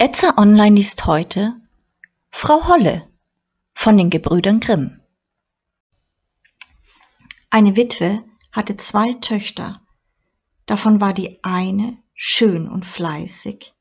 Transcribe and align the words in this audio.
Etzer 0.00 0.38
Online 0.38 0.76
liest 0.76 1.06
heute 1.06 1.60
Frau 2.30 2.68
Holle 2.68 3.08
von 3.74 3.96
den 3.96 4.10
Gebrüdern 4.10 4.60
Grimm. 4.60 5.00
Eine 7.50 7.74
Witwe 7.74 8.22
hatte 8.52 8.76
zwei 8.76 9.14
Töchter. 9.14 9.82
Davon 10.66 11.00
war 11.00 11.12
die 11.12 11.42
eine 11.42 11.98
schön 12.14 12.68
und 12.68 12.86
fleißig, 12.86 13.74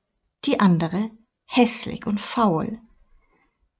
die 0.46 0.60
andere 0.60 1.12
hässlich 1.46 2.08
und 2.08 2.20
faul. 2.20 2.82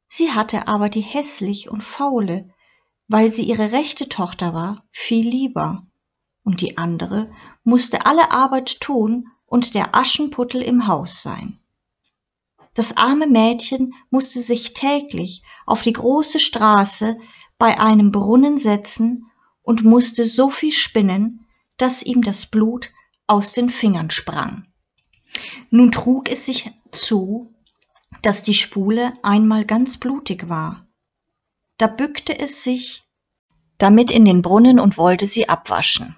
Sie 0.06 0.32
hatte 0.32 0.68
aber 0.68 0.90
die 0.90 1.02
hässlich 1.02 1.72
und 1.72 1.84
faule, 1.84 2.54
weil 3.08 3.34
sie 3.34 3.46
ihre 3.46 3.72
rechte 3.72 4.10
Tochter 4.10 4.54
war, 4.54 4.86
viel 4.92 5.28
lieber, 5.28 5.88
und 6.44 6.62
die 6.62 6.78
andere 6.78 7.32
musste 7.64 8.06
alle 8.06 8.30
Arbeit 8.30 8.80
tun 8.80 9.26
und 9.48 9.74
der 9.74 9.96
Aschenputtel 9.96 10.62
im 10.62 10.86
Haus 10.86 11.24
sein. 11.24 11.60
Das 12.78 12.96
arme 12.96 13.26
Mädchen 13.26 13.96
musste 14.12 14.38
sich 14.38 14.74
täglich 14.74 15.42
auf 15.66 15.82
die 15.82 15.94
große 15.94 16.40
Straße 16.40 17.18
bei 17.58 17.80
einem 17.80 18.12
Brunnen 18.12 18.60
setzen 18.60 19.32
und 19.64 19.84
musste 19.84 20.26
so 20.26 20.52
viel 20.52 20.72
spinnen, 20.72 21.48
dass 21.78 22.04
ihm 22.04 22.22
das 22.22 22.46
Blut 22.46 22.92
aus 23.26 23.54
den 23.54 23.72
Fingern 23.72 24.12
sprang. 24.12 24.68
Nun 25.72 25.92
trug 25.92 26.30
es 26.30 26.46
sich 26.46 26.70
zu, 26.92 27.52
dass 28.22 28.44
die 28.44 28.54
Spule 28.54 29.12
einmal 29.24 29.66
ganz 29.66 29.98
blutig 29.98 30.48
war. 30.48 30.86
Da 31.80 31.88
bückte 31.88 32.38
es 32.38 32.64
sich 32.64 33.08
damit 33.80 34.12
in 34.12 34.24
den 34.24 34.44
Brunnen 34.44 34.80
und 34.80 35.00
wollte 35.00 35.26
sie 35.26 35.50
abwaschen. 35.50 36.16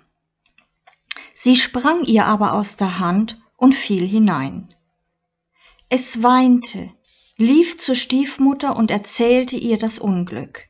Sie 1.36 1.55
sprang 1.55 2.03
ihr 2.03 2.26
aber 2.26 2.52
aus 2.52 2.76
der 2.76 3.00
Hand 3.00 3.39
und 3.55 3.76
fiel 3.76 4.05
hinein. 4.05 4.76
Es 5.90 6.22
weinte, 6.22 6.92
lief 7.38 7.80
zur 7.80 7.96
Stiefmutter 7.96 8.76
und 8.76 8.92
erzählte 8.92 9.58
ihr 9.58 9.80
das 9.80 9.98
Unglück. 9.98 10.70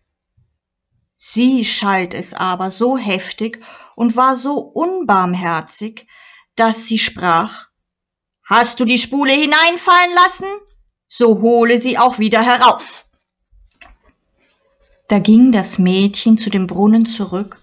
Sie 1.15 1.65
schalt 1.65 2.13
es 2.13 2.33
aber 2.33 2.71
so 2.71 2.97
heftig 2.97 3.61
und 3.95 4.15
war 4.15 4.37
so 4.37 4.55
unbarmherzig, 4.55 6.07
dass 6.55 6.87
sie 6.87 6.97
sprach 6.97 7.67
Hast 8.45 8.79
du 8.79 8.85
die 8.85 8.97
Spule 8.97 9.33
hineinfallen 9.33 10.13
lassen? 10.15 10.47
So 11.05 11.41
hole 11.41 11.81
sie 11.81 11.97
auch 11.97 12.17
wieder 12.17 12.41
herauf. 12.41 13.05
Da 15.09 15.19
ging 15.19 15.51
das 15.51 15.79
Mädchen 15.79 16.37
zu 16.37 16.49
dem 16.49 16.65
Brunnen 16.65 17.05
zurück 17.05 17.61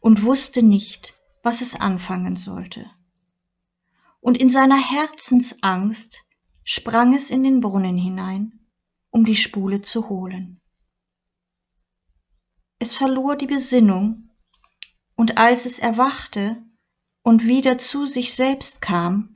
und 0.00 0.22
wusste 0.22 0.62
nicht, 0.62 1.14
was 1.42 1.60
es 1.60 1.78
anfangen 1.78 2.36
sollte. 2.36 2.90
Und 4.20 4.38
in 4.38 4.48
seiner 4.48 4.78
Herzensangst 4.78 6.24
sprang 6.64 7.14
es 7.14 7.30
in 7.30 7.44
den 7.44 7.60
Brunnen 7.60 7.96
hinein, 7.96 8.58
um 9.10 9.24
die 9.24 9.36
Spule 9.36 9.82
zu 9.82 10.08
holen. 10.08 10.60
Es 12.78 12.96
verlor 12.96 13.36
die 13.36 13.46
Besinnung, 13.46 14.30
und 15.14 15.38
als 15.38 15.64
es 15.64 15.78
erwachte 15.78 16.62
und 17.22 17.44
wieder 17.44 17.78
zu 17.78 18.04
sich 18.04 18.34
selbst 18.34 18.80
kam, 18.80 19.32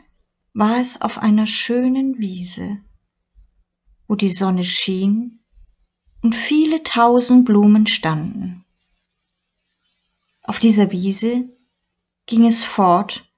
war 0.52 0.78
es 0.78 1.00
auf 1.00 1.18
einer 1.18 1.46
schönen 1.46 2.18
Wiese, 2.18 2.78
wo 4.08 4.16
die 4.16 4.30
Sonne 4.30 4.64
schien 4.64 5.38
und 6.20 6.34
viele 6.34 6.82
tausend 6.82 7.44
Blumen 7.44 7.86
standen. 7.86 8.64
Auf 10.42 10.58
dieser 10.58 10.90
Wiese 10.90 11.48
ging 12.26 12.44
es 12.44 12.64
fort 12.64 13.30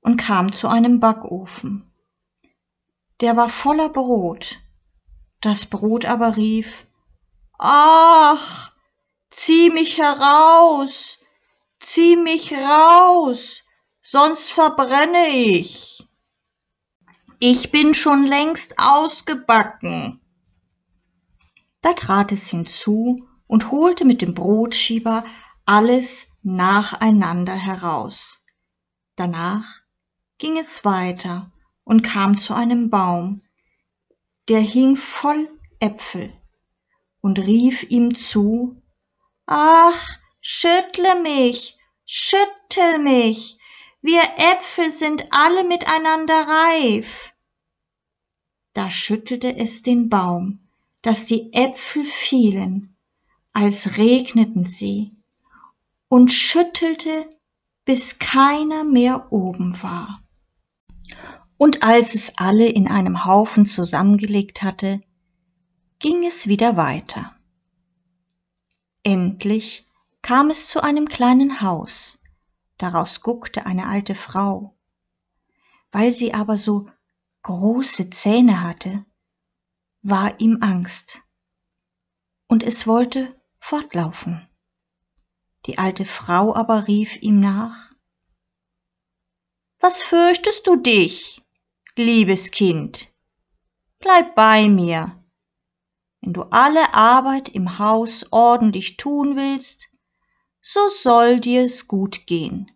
und 0.00 0.16
kam 0.16 0.52
zu 0.52 0.68
einem 0.68 0.98
Backofen. 0.98 1.91
Der 3.22 3.36
war 3.36 3.48
voller 3.48 3.88
Brot. 3.88 4.58
Das 5.40 5.66
Brot 5.66 6.06
aber 6.06 6.36
rief, 6.36 6.86
Ach, 7.56 8.72
zieh 9.30 9.70
mich 9.70 9.98
heraus, 9.98 11.20
zieh 11.78 12.16
mich 12.16 12.52
raus, 12.52 13.62
sonst 14.00 14.50
verbrenne 14.50 15.28
ich. 15.28 16.08
Ich 17.38 17.70
bin 17.70 17.94
schon 17.94 18.26
längst 18.26 18.80
ausgebacken. 18.80 20.20
Da 21.80 21.92
trat 21.92 22.32
es 22.32 22.48
hinzu 22.50 23.28
und 23.46 23.70
holte 23.70 24.04
mit 24.04 24.20
dem 24.20 24.34
Brotschieber 24.34 25.24
alles 25.64 26.26
nacheinander 26.42 27.54
heraus. 27.54 28.44
Danach 29.14 29.82
ging 30.38 30.56
es 30.56 30.84
weiter 30.84 31.51
und 31.84 32.02
kam 32.02 32.38
zu 32.38 32.54
einem 32.54 32.90
Baum, 32.90 33.42
der 34.48 34.60
hing 34.60 34.96
voll 34.96 35.48
Äpfel 35.78 36.32
und 37.20 37.38
rief 37.38 37.84
ihm 37.90 38.14
zu 38.14 38.80
Ach, 39.46 40.18
schüttle 40.40 41.20
mich, 41.20 41.76
schüttel 42.04 42.98
mich, 43.00 43.58
wir 44.00 44.22
Äpfel 44.36 44.90
sind 44.90 45.26
alle 45.30 45.64
miteinander 45.64 46.46
reif. 46.48 47.32
Da 48.74 48.90
schüttelte 48.90 49.54
es 49.56 49.82
den 49.82 50.08
Baum, 50.08 50.60
dass 51.02 51.26
die 51.26 51.52
Äpfel 51.52 52.04
fielen, 52.04 52.96
als 53.52 53.96
regneten 53.96 54.66
sie, 54.66 55.12
und 56.08 56.32
schüttelte, 56.32 57.28
bis 57.84 58.18
keiner 58.18 58.84
mehr 58.84 59.32
oben 59.32 59.82
war. 59.82 60.22
Und 61.62 61.84
als 61.84 62.16
es 62.16 62.38
alle 62.38 62.66
in 62.66 62.88
einem 62.88 63.24
Haufen 63.24 63.66
zusammengelegt 63.66 64.64
hatte, 64.64 65.00
ging 66.00 66.26
es 66.26 66.48
wieder 66.48 66.76
weiter. 66.76 67.36
Endlich 69.04 69.86
kam 70.22 70.50
es 70.50 70.66
zu 70.66 70.82
einem 70.82 71.06
kleinen 71.06 71.60
Haus, 71.60 72.18
daraus 72.78 73.20
guckte 73.20 73.64
eine 73.64 73.86
alte 73.86 74.16
Frau. 74.16 74.76
Weil 75.92 76.10
sie 76.10 76.34
aber 76.34 76.56
so 76.56 76.90
große 77.42 78.10
Zähne 78.10 78.64
hatte, 78.64 79.06
war 80.02 80.40
ihm 80.40 80.58
Angst, 80.62 81.22
und 82.48 82.64
es 82.64 82.88
wollte 82.88 83.40
fortlaufen. 83.60 84.48
Die 85.66 85.78
alte 85.78 86.06
Frau 86.06 86.56
aber 86.56 86.88
rief 86.88 87.22
ihm 87.22 87.38
nach 87.38 87.92
Was 89.78 90.02
fürchtest 90.02 90.66
du 90.66 90.74
dich, 90.74 91.41
liebes 91.96 92.50
Kind? 92.50 93.12
Bleib 93.98 94.34
bei 94.34 94.68
mir. 94.68 95.22
Wenn 96.20 96.32
du 96.32 96.42
alle 96.50 96.94
Arbeit 96.94 97.48
im 97.48 97.78
Haus 97.78 98.24
ordentlich 98.30 98.96
tun 98.96 99.36
willst, 99.36 99.88
so 100.60 100.88
soll 100.88 101.40
dir's 101.40 101.88
gut 101.88 102.26
gehen. 102.26 102.70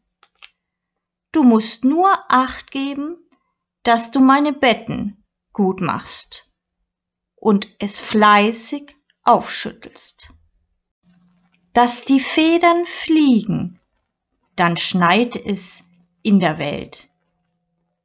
Du 1.32 1.42
musst 1.42 1.84
nur 1.84 2.12
acht 2.28 2.70
geben, 2.70 3.18
dass 3.82 4.10
du 4.10 4.20
meine 4.20 4.52
Betten 4.52 5.24
gut 5.52 5.80
machst 5.80 6.50
und 7.36 7.68
es 7.78 8.00
fleißig 8.00 8.96
aufschüttelst 9.22 10.32
dass 11.76 12.06
die 12.06 12.20
Federn 12.20 12.86
fliegen, 12.86 13.78
dann 14.54 14.78
schneit 14.78 15.36
es 15.36 15.84
in 16.22 16.40
der 16.40 16.58
Welt. 16.58 17.10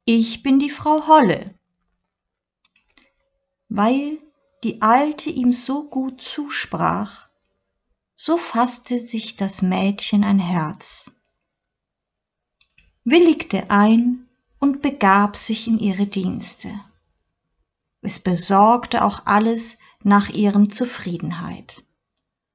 Ich 0.04 0.42
bin 0.42 0.58
die 0.58 0.70
Frau 0.70 1.06
Holle. 1.06 1.54
Weil 3.68 4.18
die 4.64 4.82
Alte 4.82 5.30
ihm 5.30 5.52
so 5.52 5.88
gut 5.88 6.20
zusprach, 6.20 7.28
so 8.12 8.36
fasste 8.36 8.98
sich 8.98 9.36
das 9.36 9.62
Mädchen 9.62 10.24
ein 10.24 10.40
Herz, 10.40 11.12
willigte 13.04 13.70
ein 13.70 14.28
und 14.58 14.82
begab 14.82 15.36
sich 15.36 15.68
in 15.68 15.78
ihre 15.78 16.06
Dienste. 16.06 16.72
Es 18.00 18.18
besorgte 18.18 19.04
auch 19.04 19.26
alles 19.26 19.78
nach 20.02 20.30
ihrem 20.30 20.68
Zufriedenheit 20.70 21.84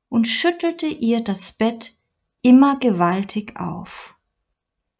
und 0.09 0.27
schüttelte 0.27 0.87
ihr 0.87 1.21
das 1.23 1.53
Bett 1.53 1.95
immer 2.41 2.77
gewaltig 2.77 3.57
auf, 3.57 4.15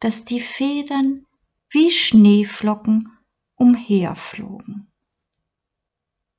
dass 0.00 0.24
die 0.24 0.40
Federn 0.40 1.26
wie 1.70 1.90
Schneeflocken 1.90 3.12
umherflogen. 3.56 4.90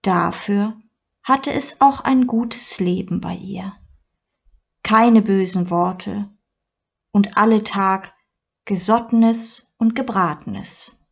Dafür 0.01 0.77
hatte 1.23 1.51
es 1.51 1.81
auch 1.81 2.01
ein 2.01 2.27
gutes 2.27 2.79
Leben 2.79 3.21
bei 3.21 3.35
ihr, 3.35 3.75
keine 4.83 5.21
bösen 5.21 5.69
Worte 5.69 6.29
und 7.11 7.37
alle 7.37 7.63
Tag 7.63 8.13
Gesottenes 8.65 9.73
und 9.77 9.95
Gebratenes. 9.95 11.05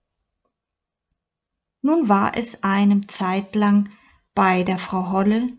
Nun 1.81 2.09
war 2.09 2.35
es 2.35 2.63
einem 2.63 3.07
Zeitlang 3.07 3.89
bei 4.33 4.63
der 4.63 4.79
Frau 4.79 5.11
Holle 5.11 5.57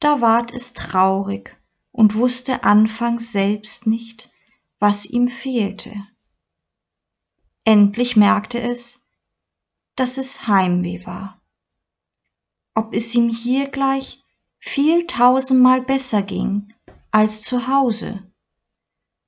da 0.00 0.22
ward 0.22 0.52
es 0.52 0.72
traurig 0.72 1.56
und 1.92 2.14
wusste 2.14 2.64
anfangs 2.64 3.32
selbst 3.32 3.86
nicht, 3.86 4.30
was 4.78 5.04
ihm 5.04 5.28
fehlte. 5.28 5.92
Endlich 7.72 8.16
merkte 8.16 8.60
es, 8.60 9.06
dass 9.94 10.18
es 10.18 10.48
Heimweh 10.48 11.06
war 11.06 11.40
ob 12.80 12.94
es 12.94 13.14
ihm 13.14 13.28
hier 13.28 13.68
gleich 13.68 14.24
viel 14.58 15.06
tausendmal 15.06 15.82
besser 15.82 16.22
ging 16.22 16.72
als 17.10 17.42
zu 17.42 17.66
Hause, 17.66 18.22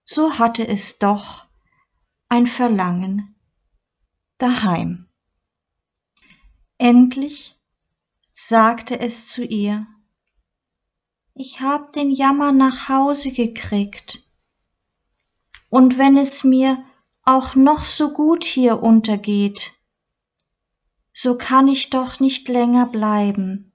so 0.04 0.38
hatte 0.38 0.66
es 0.66 0.98
doch 0.98 1.46
ein 2.30 2.46
Verlangen 2.46 3.34
daheim. 4.38 5.06
Endlich 6.78 7.58
sagte 8.32 8.98
es 8.98 9.28
zu 9.28 9.44
ihr, 9.44 9.86
ich 11.34 11.60
hab 11.60 11.90
den 11.92 12.10
Jammer 12.10 12.52
nach 12.52 12.88
Hause 12.88 13.32
gekriegt, 13.32 14.26
und 15.68 15.98
wenn 15.98 16.16
es 16.16 16.42
mir 16.42 16.84
auch 17.24 17.54
noch 17.54 17.84
so 17.84 18.12
gut 18.12 18.44
hier 18.44 18.82
untergeht, 18.82 19.72
so 21.12 21.36
kann 21.36 21.68
ich 21.68 21.90
doch 21.90 22.20
nicht 22.20 22.48
länger 22.48 22.86
bleiben. 22.86 23.72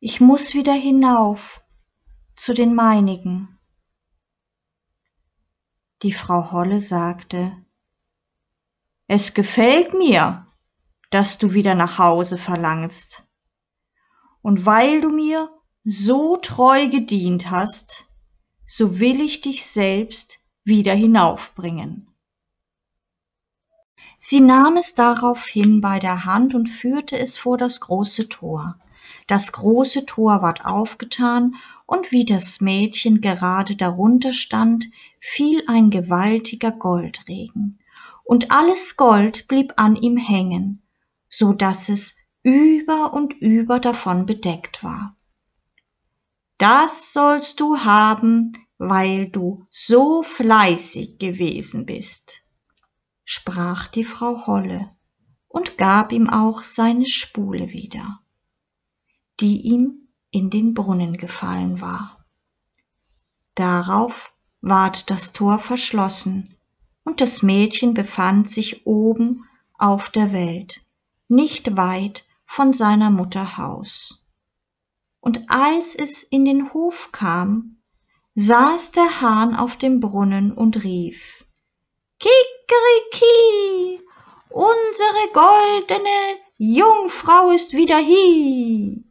Ich 0.00 0.20
muss 0.20 0.54
wieder 0.54 0.74
hinauf 0.74 1.62
zu 2.34 2.52
den 2.52 2.74
meinigen. 2.74 3.58
Die 6.02 6.12
Frau 6.12 6.50
Holle 6.50 6.80
sagte, 6.80 7.56
Es 9.06 9.34
gefällt 9.34 9.94
mir, 9.94 10.46
dass 11.10 11.38
du 11.38 11.54
wieder 11.54 11.74
nach 11.74 11.98
Hause 11.98 12.36
verlangst. 12.36 13.24
Und 14.42 14.66
weil 14.66 15.00
du 15.00 15.10
mir 15.10 15.50
so 15.84 16.36
treu 16.36 16.88
gedient 16.88 17.50
hast, 17.50 18.06
so 18.66 18.98
will 18.98 19.20
ich 19.20 19.40
dich 19.40 19.64
selbst 19.64 20.41
wieder 20.64 20.94
hinaufbringen. 20.94 22.08
Sie 24.18 24.40
nahm 24.40 24.76
es 24.76 24.94
daraufhin 24.94 25.80
bei 25.80 25.98
der 25.98 26.24
Hand 26.24 26.54
und 26.54 26.68
führte 26.68 27.18
es 27.18 27.38
vor 27.38 27.58
das 27.58 27.80
große 27.80 28.28
Tor. 28.28 28.78
Das 29.26 29.50
große 29.52 30.06
Tor 30.06 30.42
ward 30.42 30.64
aufgetan, 30.64 31.56
und 31.86 32.12
wie 32.12 32.24
das 32.24 32.60
Mädchen 32.60 33.20
gerade 33.20 33.76
darunter 33.76 34.32
stand, 34.32 34.86
fiel 35.18 35.64
ein 35.66 35.90
gewaltiger 35.90 36.70
Goldregen, 36.70 37.78
und 38.24 38.50
alles 38.50 38.96
Gold 38.96 39.48
blieb 39.48 39.74
an 39.76 39.96
ihm 39.96 40.16
hängen, 40.16 40.82
so 41.28 41.52
dass 41.52 41.88
es 41.88 42.16
über 42.42 43.12
und 43.12 43.34
über 43.34 43.80
davon 43.80 44.26
bedeckt 44.26 44.82
war. 44.84 45.16
Das 46.58 47.12
sollst 47.12 47.60
du 47.60 47.78
haben, 47.80 48.52
weil 48.84 49.28
du 49.28 49.64
so 49.70 50.24
fleißig 50.24 51.18
gewesen 51.18 51.86
bist, 51.86 52.42
sprach 53.24 53.86
die 53.86 54.02
Frau 54.02 54.44
Holle 54.48 54.90
und 55.46 55.78
gab 55.78 56.10
ihm 56.10 56.28
auch 56.28 56.64
seine 56.64 57.06
Spule 57.06 57.70
wieder, 57.70 58.18
die 59.38 59.60
ihm 59.60 60.08
in 60.32 60.50
den 60.50 60.74
Brunnen 60.74 61.16
gefallen 61.16 61.80
war. 61.80 62.18
Darauf 63.54 64.34
ward 64.60 65.10
das 65.10 65.32
Tor 65.32 65.60
verschlossen, 65.60 66.56
und 67.04 67.20
das 67.20 67.42
Mädchen 67.42 67.94
befand 67.94 68.50
sich 68.50 68.84
oben 68.84 69.44
auf 69.78 70.08
der 70.08 70.32
Welt, 70.32 70.84
nicht 71.28 71.76
weit 71.76 72.24
von 72.44 72.72
seiner 72.72 73.10
Mutter 73.10 73.58
Haus 73.58 74.18
und 75.20 75.48
als 75.48 75.94
es 75.94 76.24
in 76.24 76.44
den 76.44 76.72
Hof 76.72 77.10
kam, 77.12 77.81
saß 78.34 78.92
der 78.92 79.20
Hahn 79.20 79.54
auf 79.54 79.76
dem 79.76 80.00
Brunnen 80.00 80.52
und 80.52 80.82
rief 80.84 81.44
Kikeriki, 82.18 84.00
unsere 84.48 85.32
goldene 85.34 86.38
Jungfrau 86.56 87.50
ist 87.50 87.74
wieder 87.74 87.98
hie. 87.98 89.04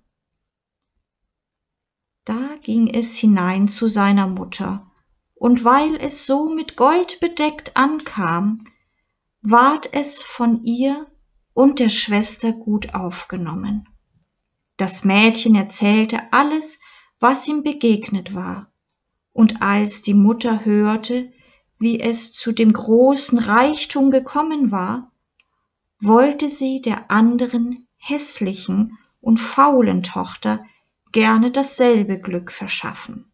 Da 2.25 2.55
ging 2.61 2.87
es 2.87 3.17
hinein 3.17 3.67
zu 3.67 3.87
seiner 3.87 4.27
Mutter, 4.27 4.89
und 5.35 5.65
weil 5.65 5.95
es 5.97 6.25
so 6.25 6.49
mit 6.49 6.77
Gold 6.77 7.19
bedeckt 7.19 7.75
ankam, 7.75 8.63
ward 9.41 9.93
es 9.93 10.23
von 10.23 10.63
ihr 10.63 11.05
und 11.53 11.79
der 11.79 11.89
Schwester 11.89 12.53
gut 12.53 12.93
aufgenommen. 12.93 13.87
Das 14.77 15.03
Mädchen 15.03 15.55
erzählte 15.55 16.31
alles, 16.31 16.79
was 17.19 17.47
ihm 17.47 17.63
begegnet 17.63 18.33
war, 18.33 18.70
und 19.33 19.61
als 19.61 20.01
die 20.01 20.13
Mutter 20.13 20.65
hörte, 20.65 21.31
wie 21.79 21.99
es 21.99 22.31
zu 22.31 22.51
dem 22.51 22.73
großen 22.73 23.39
Reichtum 23.39 24.11
gekommen 24.11 24.71
war, 24.71 25.11
wollte 25.99 26.47
sie 26.47 26.81
der 26.81 27.11
anderen 27.11 27.87
hässlichen 27.97 28.97
und 29.19 29.39
faulen 29.39 30.03
Tochter 30.03 30.65
gerne 31.11 31.51
dasselbe 31.51 32.19
Glück 32.19 32.51
verschaffen. 32.51 33.31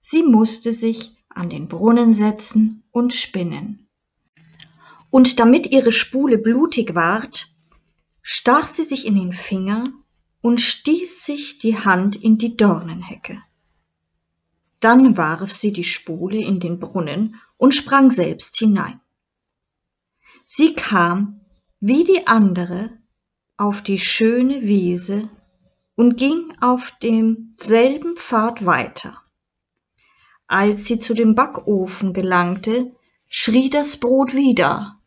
Sie 0.00 0.22
musste 0.22 0.72
sich 0.72 1.16
an 1.28 1.50
den 1.50 1.68
Brunnen 1.68 2.14
setzen 2.14 2.84
und 2.90 3.14
spinnen. 3.14 3.88
Und 5.10 5.40
damit 5.40 5.70
ihre 5.70 5.92
Spule 5.92 6.38
blutig 6.38 6.94
ward, 6.94 7.54
stach 8.22 8.66
sie 8.66 8.84
sich 8.84 9.06
in 9.06 9.14
den 9.14 9.32
Finger 9.32 9.84
und 10.40 10.60
stieß 10.60 11.24
sich 11.24 11.58
die 11.58 11.78
Hand 11.78 12.16
in 12.16 12.38
die 12.38 12.56
Dornenhecke. 12.56 13.42
Dann 14.80 15.16
warf 15.16 15.52
sie 15.52 15.72
die 15.72 15.84
Spule 15.84 16.38
in 16.38 16.60
den 16.60 16.78
Brunnen 16.78 17.40
und 17.56 17.74
sprang 17.74 18.10
selbst 18.10 18.56
hinein. 18.56 19.00
Sie 20.46 20.74
kam, 20.74 21.40
wie 21.80 22.04
die 22.04 22.26
andere, 22.26 22.90
auf 23.56 23.82
die 23.82 23.98
schöne 23.98 24.62
Wiese 24.62 25.28
und 25.96 26.16
ging 26.16 26.54
auf 26.60 26.92
demselben 27.02 28.16
Pfad 28.16 28.64
weiter. 28.64 29.20
Als 30.46 30.86
sie 30.86 30.98
zu 30.98 31.12
dem 31.14 31.34
Backofen 31.34 32.12
gelangte, 32.12 32.94
schrie 33.28 33.68
das 33.68 33.96
Brot 33.96 34.34
wieder. 34.34 34.98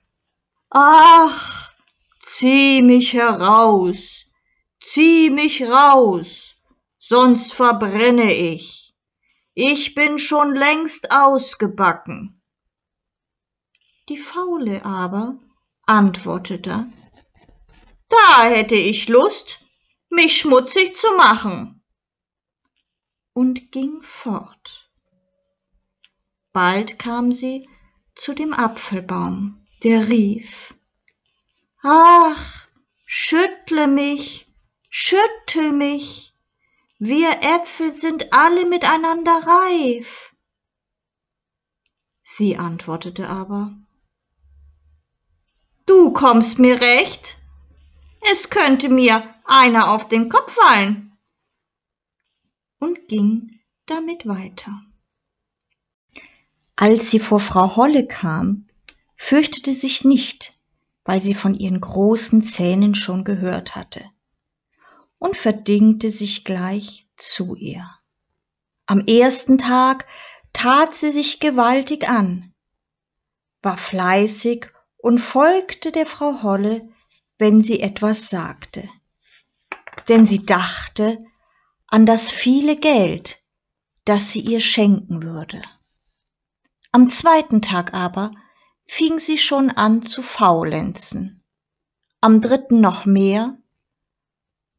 Ach, 0.70 1.74
zieh 2.22 2.82
mich 2.82 3.14
heraus, 3.14 4.22
Zieh 4.84 5.30
mich 5.30 5.62
raus, 5.62 6.56
sonst 6.98 7.54
verbrenne 7.54 8.34
ich. 8.34 8.91
Ich 9.54 9.96
bin 9.96 10.18
schon 10.18 10.56
längst 10.56 11.12
ausgebacken. 11.12 12.42
Die 14.08 14.18
Faule 14.18 14.86
aber 14.86 15.40
antwortete, 15.86 16.88
da 18.08 18.44
hätte 18.44 18.76
ich 18.76 19.10
Lust, 19.10 19.60
mich 20.10 20.38
schmutzig 20.38 20.96
zu 20.96 21.08
machen. 21.18 21.84
Und 23.34 23.72
ging 23.72 24.02
fort. 24.02 24.90
Bald 26.54 27.00
kam 27.00 27.32
sie 27.32 27.68
zu 28.16 28.34
dem 28.34 28.54
Apfelbaum, 28.54 29.66
der 29.84 30.10
rief, 30.10 30.74
Ach, 31.82 32.68
schüttle 33.06 33.88
mich, 33.88 34.48
schüttel 34.90 35.72
mich, 35.72 36.31
wir 37.04 37.42
Äpfel 37.42 37.94
sind 37.94 38.32
alle 38.32 38.64
miteinander 38.64 39.32
reif. 39.32 40.36
Sie 42.22 42.58
antwortete 42.58 43.28
aber, 43.28 43.76
Du 45.88 46.14
kommst 46.14 46.60
mir 46.60 46.80
recht, 46.80 47.40
es 48.32 48.52
könnte 48.52 48.88
mir 48.88 49.34
einer 49.46 49.90
auf 49.90 50.10
den 50.10 50.30
Kopf 50.30 50.54
fallen. 50.54 51.18
Und 52.78 53.08
ging 53.08 53.60
damit 53.88 54.28
weiter. 54.28 54.80
Als 56.76 57.10
sie 57.10 57.20
vor 57.20 57.40
Frau 57.40 57.78
Holle 57.78 58.06
kam, 58.06 58.68
fürchtete 59.16 59.74
sich 59.74 60.06
nicht, 60.06 60.56
weil 61.04 61.20
sie 61.20 61.34
von 61.34 61.56
ihren 61.56 61.82
großen 61.82 62.44
Zähnen 62.44 62.94
schon 62.94 63.24
gehört 63.24 63.76
hatte 63.76 64.08
und 65.22 65.38
verdingte 65.38 66.10
sich 66.10 66.46
gleich 66.46 67.08
zu 67.16 67.56
ihr. 67.56 67.88
Am 68.88 69.02
ersten 69.02 69.60
Tag 69.60 70.08
tat 70.52 70.96
sie 70.96 71.12
sich 71.12 71.40
gewaltig 71.40 72.10
an, 72.10 72.56
war 73.62 73.78
fleißig 73.78 74.66
und 74.98 75.20
folgte 75.20 75.92
der 75.92 76.08
Frau 76.08 76.42
Holle, 76.42 76.90
wenn 77.38 77.62
sie 77.62 77.82
etwas 77.82 78.30
sagte. 78.30 78.90
Denn 80.10 80.26
sie 80.26 80.44
dachte 80.44 81.20
an 81.86 82.08
das 82.08 82.32
viele 82.32 82.76
Geld, 82.76 83.44
das 84.06 84.34
sie 84.34 84.42
ihr 84.42 84.60
schenken 84.60 85.22
würde. 85.22 85.62
Am 86.92 87.10
zweiten 87.12 87.62
Tag 87.62 87.94
aber 87.94 88.32
fing 88.88 89.20
sie 89.20 89.38
schon 89.38 89.70
an 89.70 90.02
zu 90.02 90.24
faulenzen, 90.24 91.44
am 92.22 92.42
dritten 92.42 92.82
noch 92.82 93.06
mehr 93.06 93.61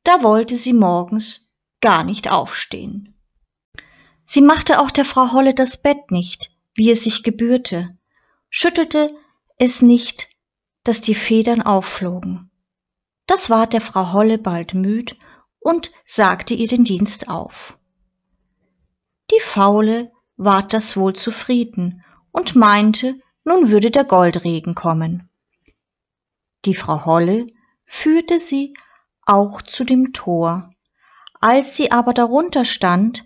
da 0.04 0.22
wollte 0.22 0.56
sie 0.56 0.72
morgens 0.72 1.54
gar 1.80 2.04
nicht 2.04 2.30
aufstehen. 2.30 3.14
Sie 4.24 4.40
machte 4.42 4.80
auch 4.80 4.90
der 4.90 5.04
Frau 5.04 5.32
Holle 5.32 5.54
das 5.54 5.76
Bett 5.76 6.10
nicht, 6.10 6.50
wie 6.74 6.90
es 6.90 7.04
sich 7.04 7.22
gebührte, 7.22 7.96
schüttelte 8.48 9.14
es 9.56 9.82
nicht, 9.82 10.28
dass 10.84 11.00
die 11.00 11.14
Federn 11.14 11.62
aufflogen. 11.62 12.50
Das 13.26 13.50
ward 13.50 13.72
der 13.72 13.80
Frau 13.80 14.12
Holle 14.12 14.38
bald 14.38 14.74
müd 14.74 15.16
und 15.60 15.92
sagte 16.04 16.54
ihr 16.54 16.68
den 16.68 16.84
Dienst 16.84 17.28
auf. 17.28 17.78
Die 19.30 19.40
Faule 19.40 20.12
ward 20.36 20.72
das 20.72 20.96
wohl 20.96 21.14
zufrieden 21.14 22.02
und 22.32 22.56
meinte, 22.56 23.18
nun 23.44 23.70
würde 23.70 23.90
der 23.90 24.04
Goldregen 24.04 24.74
kommen. 24.74 25.30
Die 26.64 26.74
Frau 26.74 27.04
Holle 27.04 27.46
führte 27.84 28.38
sie 28.38 28.74
auch 29.26 29.62
zu 29.62 29.84
dem 29.84 30.12
Tor. 30.12 30.72
Als 31.40 31.76
sie 31.76 31.90
aber 31.90 32.14
darunter 32.14 32.64
stand, 32.64 33.24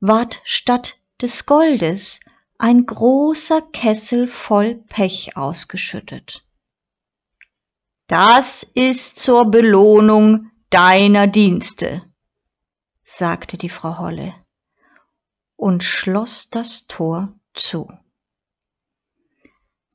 ward 0.00 0.40
statt 0.44 0.98
des 1.20 1.46
Goldes 1.46 2.20
ein 2.58 2.86
großer 2.86 3.62
Kessel 3.72 4.26
voll 4.26 4.76
Pech 4.88 5.36
ausgeschüttet. 5.36 6.44
Das 8.06 8.64
ist 8.74 9.18
zur 9.18 9.50
Belohnung 9.50 10.50
deiner 10.70 11.26
Dienste, 11.26 12.04
sagte 13.02 13.56
die 13.56 13.70
Frau 13.70 13.98
Holle 13.98 14.34
und 15.56 15.82
schloss 15.82 16.50
das 16.50 16.86
Tor 16.86 17.32
zu. 17.54 17.88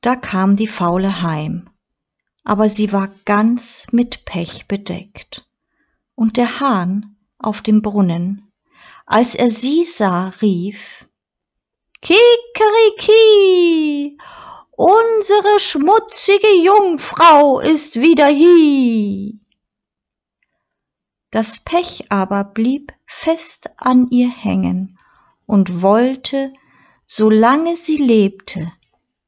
Da 0.00 0.16
kam 0.16 0.56
die 0.56 0.66
Faule 0.66 1.22
heim, 1.22 1.69
aber 2.50 2.68
sie 2.68 2.92
war 2.92 3.14
ganz 3.26 3.86
mit 3.92 4.24
Pech 4.24 4.66
bedeckt. 4.66 5.46
Und 6.16 6.36
der 6.36 6.58
Hahn 6.58 7.14
auf 7.38 7.62
dem 7.62 7.80
Brunnen, 7.80 8.50
als 9.06 9.36
er 9.36 9.50
sie 9.50 9.84
sah, 9.84 10.30
rief 10.42 11.06
Kikeriki, 12.02 12.98
unsere 14.72 15.60
schmutzige 15.60 16.52
Jungfrau 16.64 17.60
ist 17.60 18.00
wieder 18.00 18.26
hie. 18.26 19.38
Das 21.30 21.60
Pech 21.60 22.06
aber 22.10 22.42
blieb 22.42 22.92
fest 23.06 23.70
an 23.76 24.08
ihr 24.10 24.28
hängen 24.28 24.98
und 25.46 25.82
wollte, 25.82 26.52
solange 27.06 27.76
sie 27.76 27.98
lebte, 27.98 28.72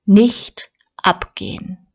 nicht 0.06 0.72
abgehen. 0.96 1.86